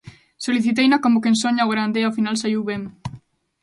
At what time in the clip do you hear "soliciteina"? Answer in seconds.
0.45-1.01